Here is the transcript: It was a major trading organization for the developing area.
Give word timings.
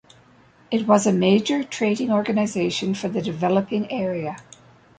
It 0.71 0.87
was 0.87 1.05
a 1.05 1.13
major 1.13 1.63
trading 1.63 2.11
organization 2.11 2.95
for 2.95 3.07
the 3.07 3.21
developing 3.21 3.91
area. 3.91 4.37